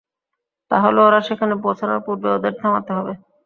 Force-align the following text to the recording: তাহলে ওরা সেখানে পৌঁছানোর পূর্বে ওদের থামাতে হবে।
তাহলে 0.71 0.99
ওরা 1.01 1.19
সেখানে 1.27 1.53
পৌঁছানোর 1.63 1.99
পূর্বে 2.05 2.27
ওদের 2.31 2.53
থামাতে 2.59 2.91
হবে। 2.97 3.13